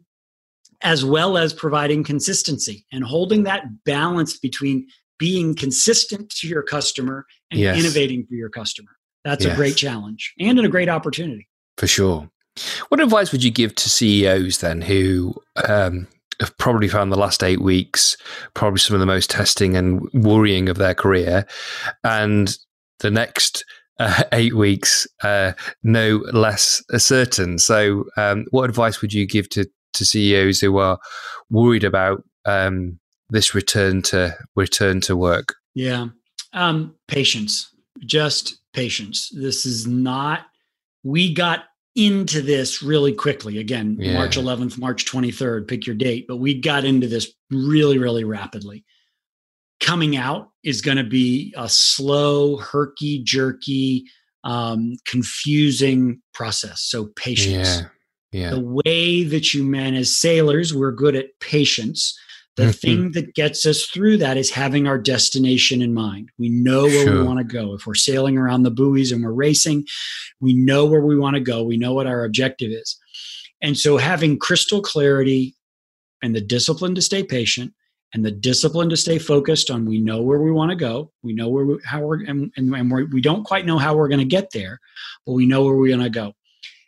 [0.81, 4.85] as well as providing consistency and holding that balance between
[5.17, 7.79] being consistent to your customer and yes.
[7.79, 8.91] innovating for your customer.
[9.23, 9.53] That's yes.
[9.53, 11.47] a great challenge and a great opportunity.
[11.77, 12.29] For sure.
[12.89, 15.33] What advice would you give to CEOs then who
[15.67, 16.07] um,
[16.39, 18.17] have probably found the last eight weeks
[18.53, 21.45] probably some of the most testing and worrying of their career
[22.03, 22.57] and
[22.99, 23.65] the next
[23.99, 25.53] uh, eight weeks, uh,
[25.83, 27.57] no less certain.
[27.57, 30.99] So, um, what advice would you give to, to CEOs who are
[31.49, 35.55] worried about um, this return to return to work?
[35.75, 36.07] Yeah,
[36.53, 37.69] um, patience.
[38.05, 39.29] Just patience.
[39.33, 40.45] This is not.
[41.03, 43.59] We got into this really quickly.
[43.59, 44.13] Again, yeah.
[44.13, 45.67] March 11th, March 23rd.
[45.67, 48.83] Pick your date, but we got into this really, really rapidly
[49.83, 54.05] coming out is going to be a slow, herky jerky,
[54.43, 56.81] um, confusing process.
[56.81, 57.81] So patience.
[57.81, 57.87] Yeah.
[58.31, 58.49] Yeah.
[58.51, 62.17] The way that you manage sailors, we're good at patience.
[62.55, 62.71] The mm-hmm.
[62.71, 66.29] thing that gets us through that is having our destination in mind.
[66.39, 67.19] We know where sure.
[67.19, 67.73] we want to go.
[67.75, 69.85] If we're sailing around the buoys and we're racing,
[70.39, 71.63] we know where we want to go.
[71.63, 72.97] We know what our objective is.
[73.61, 75.55] And so having crystal clarity
[76.23, 77.73] and the discipline to stay patient
[78.13, 81.11] and the discipline to stay focused on we know where we want to go.
[81.23, 83.95] We know where we, how we're and, and, and we're, we don't quite know how
[83.95, 84.79] we're going to get there
[85.25, 86.33] but we know where we're going to go.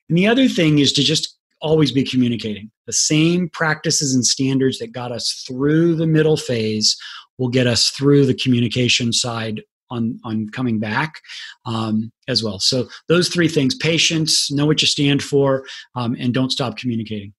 [0.09, 2.69] And the other thing is to just always be communicating.
[2.85, 6.95] The same practices and standards that got us through the middle phase
[7.38, 9.61] will get us through the communication side
[9.91, 11.21] on on coming back
[11.65, 12.59] um, as well.
[12.59, 17.33] So those three things patience know what you stand for um, and don't stop communicating.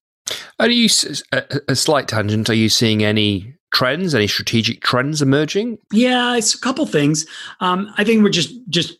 [0.59, 0.89] Are you
[1.31, 4.15] a, a slight tangent are you seeing any trends?
[4.15, 5.77] Any strategic trends emerging?
[5.91, 7.25] Yeah, it's a couple things.
[7.59, 8.97] Um, I think we're just just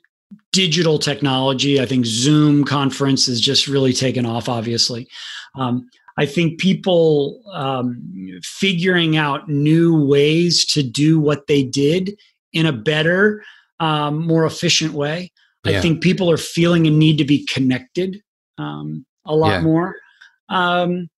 [0.51, 1.79] digital technology.
[1.79, 4.49] I think Zoom conference is just really taken off.
[4.49, 5.07] Obviously,
[5.55, 8.01] um, I think people um,
[8.43, 12.19] figuring out new ways to do what they did
[12.53, 13.43] in a better,
[13.79, 15.31] um, more efficient way.
[15.63, 15.77] Yeah.
[15.77, 18.21] I think people are feeling a need to be connected
[18.57, 19.61] um, a lot yeah.
[19.61, 19.95] more.
[20.49, 21.09] Um,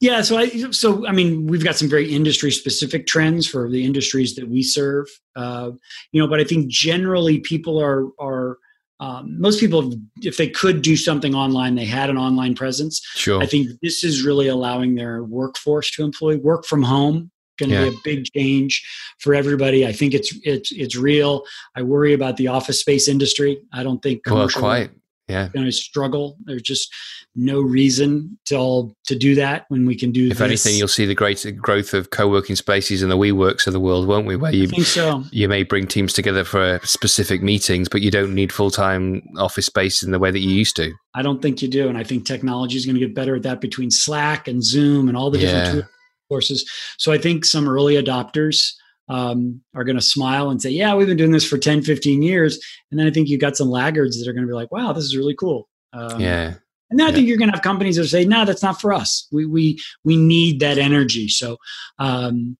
[0.00, 3.84] yeah, so I so I mean we've got some very industry specific trends for the
[3.84, 5.72] industries that we serve, uh,
[6.12, 6.28] you know.
[6.28, 8.58] But I think generally people are are
[9.00, 13.00] um, most people if they could do something online they had an online presence.
[13.14, 13.42] Sure.
[13.42, 17.30] I think this is really allowing their workforce to employ work from home.
[17.58, 17.90] Going to yeah.
[17.90, 18.86] be a big change
[19.18, 19.84] for everybody.
[19.84, 21.42] I think it's it's it's real.
[21.74, 23.60] I worry about the office space industry.
[23.72, 24.90] I don't think well, quite
[25.28, 26.92] yeah going to struggle there's just
[27.34, 30.40] no reason to all to do that when we can do if this.
[30.40, 34.08] anything you'll see the greater growth of co-working spaces and the WeWorks of the world
[34.08, 35.22] won't we where you I think so.
[35.30, 39.66] you may bring teams together for uh, specific meetings but you don't need full-time office
[39.66, 42.04] space in the way that you used to i don't think you do and i
[42.04, 45.30] think technology is going to get better at that between slack and zoom and all
[45.30, 45.82] the different yeah.
[46.28, 46.68] courses
[46.98, 48.72] so i think some early adopters
[49.08, 52.22] um, are going to smile and say, yeah, we've been doing this for 10, 15
[52.22, 52.58] years.
[52.90, 54.92] And then I think you've got some laggards that are going to be like, wow,
[54.92, 55.68] this is really cool.
[55.92, 56.54] Um, yeah.
[56.90, 58.92] And then I think you're going to have companies that say, no, that's not for
[58.92, 59.28] us.
[59.30, 61.28] We, we, we need that energy.
[61.28, 61.58] So,
[61.98, 62.56] um,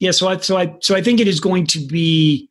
[0.00, 2.50] yeah, so I, so I, so I think it is going to be,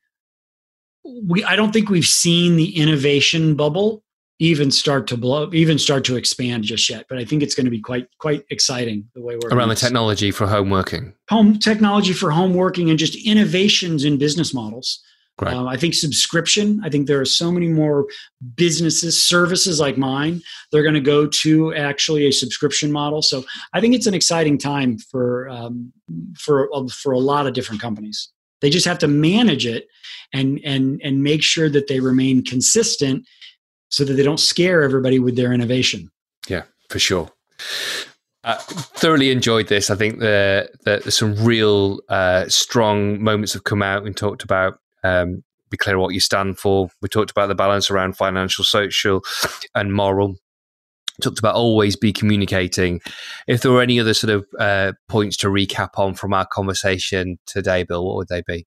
[1.28, 4.04] we, I don't think we've seen the innovation bubble
[4.40, 7.66] even start to blow even start to expand just yet but i think it's going
[7.66, 11.60] to be quite quite exciting the way we're around the technology for home working home
[11.60, 15.04] technology for home working and just innovations in business models
[15.42, 15.54] Right.
[15.54, 16.82] Um, I think subscription.
[16.84, 18.08] I think there are so many more
[18.56, 20.42] businesses, services like mine.
[20.72, 23.22] They're going to go to actually a subscription model.
[23.22, 25.94] So I think it's an exciting time for um,
[26.38, 28.30] for for a lot of different companies.
[28.62, 29.88] They just have to manage it
[30.34, 33.26] and and and make sure that they remain consistent
[33.90, 36.10] so that they don't scare everybody with their innovation.
[36.48, 37.32] Yeah, for sure.
[38.44, 39.90] Uh, thoroughly enjoyed this.
[39.90, 44.44] I think the, the, there's some real uh, strong moments have come out and talked
[44.44, 44.80] about.
[45.04, 46.90] Um, be clear what you stand for.
[47.02, 49.22] We talked about the balance around financial, social,
[49.76, 50.36] and moral.
[51.22, 53.02] Talked about always be communicating.
[53.46, 57.38] If there were any other sort of uh, points to recap on from our conversation
[57.46, 58.66] today, Bill, what would they be?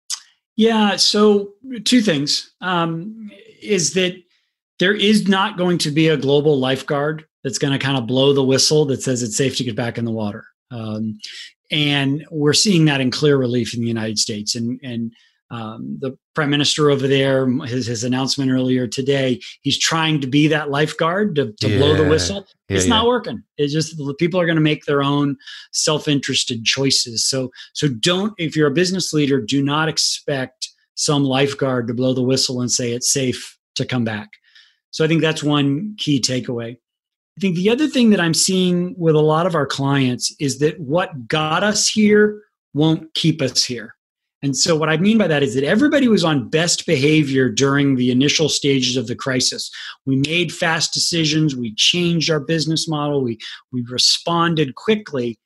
[0.55, 0.97] Yeah.
[0.97, 1.55] So
[1.85, 3.31] two things um,
[3.63, 4.23] is that
[4.83, 8.33] there is not going to be a global lifeguard that's going to kind of blow
[8.33, 10.45] the whistle that says it's safe to get back in the water.
[10.73, 11.21] Um,
[11.71, 14.57] and we're seeing that in clear relief in the United States.
[14.57, 15.13] And, and
[15.53, 20.49] um, the prime minister over there, his, his announcement earlier today, he's trying to be
[20.49, 21.79] that lifeguard to, to yeah.
[21.79, 22.45] blow the whistle.
[22.69, 22.95] Yeah, it's yeah.
[22.97, 23.41] not working.
[23.59, 25.37] It's just the people are going to make their own
[25.71, 27.25] self-interested choices.
[27.25, 32.15] So, so don't if you're a business leader, do not expect some lifeguard to blow
[32.15, 34.29] the whistle and say it's safe to come back.
[34.93, 36.77] So I think that's one key takeaway.
[37.37, 40.59] I think the other thing that I'm seeing with a lot of our clients is
[40.61, 42.43] that what got us here
[42.75, 43.97] won't keep us here.
[44.45, 47.95] And so, what I mean by that is that everybody was on best behavior during
[47.95, 49.71] the initial stages of the crisis.
[50.05, 53.39] We made fast decisions, we changed our business model, we,
[53.73, 55.39] we responded quickly.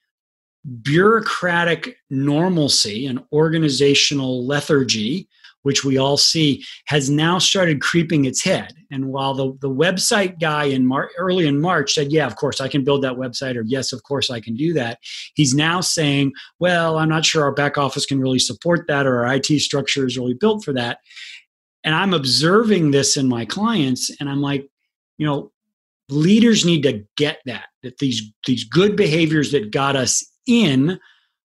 [0.82, 5.28] Bureaucratic normalcy and organizational lethargy
[5.66, 8.72] which we all see, has now started creeping its head.
[8.92, 12.60] And while the, the website guy in Mar- early in March said, Yeah, of course
[12.60, 15.00] I can build that website, or yes, of course I can do that,
[15.34, 19.26] he's now saying, Well, I'm not sure our back office can really support that, or
[19.26, 20.98] our IT structure is really built for that.
[21.82, 24.68] And I'm observing this in my clients, and I'm like,
[25.18, 25.50] you know,
[26.08, 31.00] leaders need to get that, that these, these good behaviors that got us in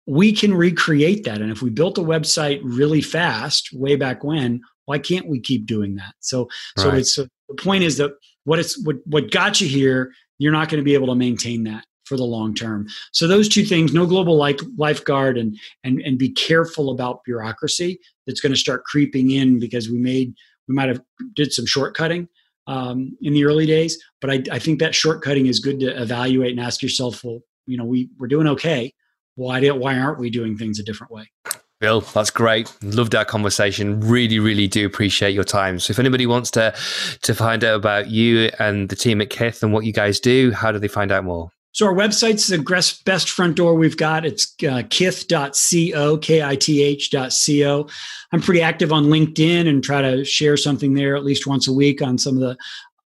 [0.07, 1.41] we can recreate that.
[1.41, 5.67] And if we built a website really fast way back when, why can't we keep
[5.67, 6.15] doing that?
[6.21, 6.49] So,
[6.79, 6.99] so right.
[6.99, 8.13] it's uh, the point is that
[8.45, 11.65] what it's what what got you here, you're not going to be able to maintain
[11.65, 12.87] that for the long term.
[13.13, 17.99] So those two things, no global like lifeguard and and and be careful about bureaucracy
[18.27, 20.33] that's going to start creeping in because we made
[20.69, 21.03] we might have
[21.35, 22.29] did some shortcutting
[22.69, 26.51] um, in the early days, but I, I think that shortcutting is good to evaluate
[26.53, 28.93] and ask yourself, well, you know, we we're doing okay
[29.37, 31.31] why do, why aren't we doing things a different way?
[31.79, 32.75] Bill, that's great.
[32.83, 34.01] Loved our conversation.
[34.01, 35.79] Really, really do appreciate your time.
[35.79, 36.75] So, if anybody wants to
[37.23, 40.53] to find out about you and the team at Kith and what you guys do,
[40.53, 41.51] how do they find out more?
[41.77, 44.25] So our website's the best front door we've got.
[44.25, 47.89] It's uh, kith.co, K-I-T-H.co.
[48.33, 51.75] I'm pretty active on LinkedIn and try to share something there at least once a
[51.75, 52.57] week on some of the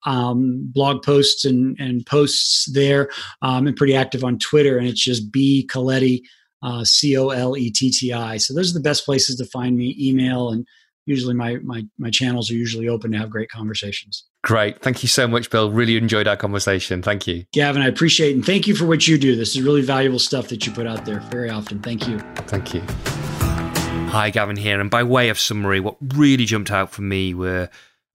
[0.05, 3.09] um, blog posts and, and posts there.
[3.41, 6.21] Um, and pretty active on Twitter, and it's just B Coletti,
[6.63, 8.37] uh, C O L E T T I.
[8.37, 9.95] So those are the best places to find me.
[9.99, 10.65] Email and
[11.09, 14.25] usually my my my channels are usually open to have great conversations.
[14.43, 14.81] Great.
[14.81, 15.69] Thank you so much, Bill.
[15.71, 17.01] Really enjoyed our conversation.
[17.01, 17.43] Thank you.
[17.51, 18.35] Gavin, I appreciate it.
[18.35, 19.35] And thank you for what you do.
[19.35, 21.79] This is really valuable stuff that you put out there very often.
[21.79, 22.19] Thank you.
[22.47, 22.81] Thank you.
[24.11, 24.79] Hi, Gavin here.
[24.79, 27.69] And by way of summary, what really jumped out for me were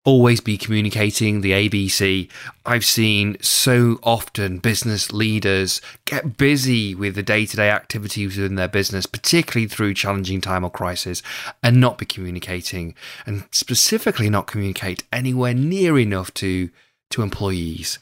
[0.04, 2.28] always be communicating the ABC.
[2.66, 8.54] I've seen so often business leaders get busy with the day to day activities within
[8.54, 11.22] their business, particularly through challenging time or crisis,
[11.62, 12.94] and not be communicating,
[13.26, 16.68] and specifically not communicate anywhere near enough to
[17.14, 17.98] to employees.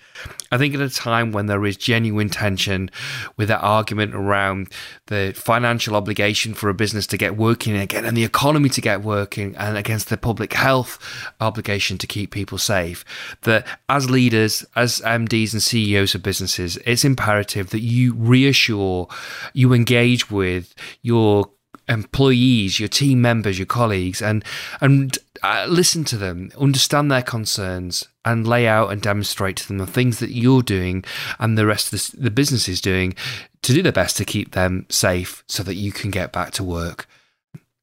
[0.51, 2.91] I think at a time when there is genuine tension
[3.37, 4.69] with that argument around
[5.07, 9.03] the financial obligation for a business to get working again and the economy to get
[9.03, 10.99] working and against the public health
[11.41, 13.05] obligation to keep people safe,
[13.43, 19.09] that as leaders, as MDs and CEOs of businesses, it's imperative that you reassure,
[19.53, 21.51] you engage with your
[21.89, 24.45] employees, your team members, your colleagues, and
[24.81, 29.79] and uh, listen to them, understand their concerns, and lay out and demonstrate to them
[29.79, 31.05] the things that you're doing
[31.39, 33.15] and the rest of the, the business is doing
[33.63, 36.65] to do their best to keep them safe, so that you can get back to
[36.65, 37.07] work.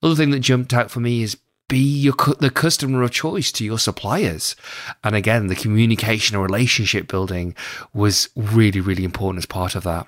[0.01, 1.37] Other thing that jumped out for me is
[1.69, 4.57] be your the customer of choice to your suppliers.
[5.03, 7.55] And again, the communication and relationship building
[7.93, 10.07] was really, really important as part of that.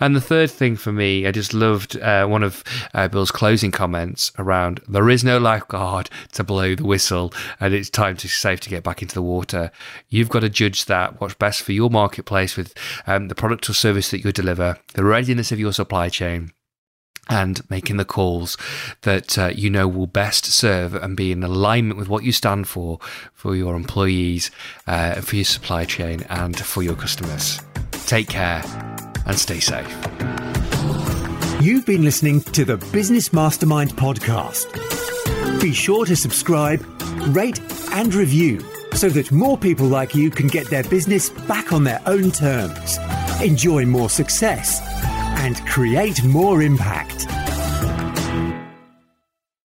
[0.00, 3.70] And the third thing for me, I just loved uh, one of uh, Bill's closing
[3.70, 8.60] comments around there is no lifeguard to blow the whistle and it's time to safe
[8.60, 9.70] to get back into the water.
[10.08, 12.72] You've got to judge that, what's best for your marketplace with
[13.06, 16.52] um, the product or service that you deliver, the readiness of your supply chain
[17.28, 18.56] and making the calls
[19.02, 22.68] that uh, you know will best serve and be in alignment with what you stand
[22.68, 22.98] for
[23.32, 24.50] for your employees,
[24.86, 27.60] uh, for your supply chain, and for your customers.
[28.06, 28.62] Take care
[29.26, 29.88] and stay safe.
[31.60, 35.60] You've been listening to the Business Mastermind podcast.
[35.60, 36.84] Be sure to subscribe,
[37.28, 37.60] rate,
[37.92, 38.60] and review
[38.94, 42.98] so that more people like you can get their business back on their own terms,
[43.40, 44.80] enjoy more success
[45.38, 47.51] and create more impact.